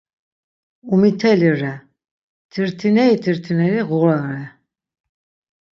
Umiteli 0.95 1.49
re, 1.59 1.73
tirtineri 2.51 3.15
tirtineri 3.23 3.81
ğurare. 3.91 4.43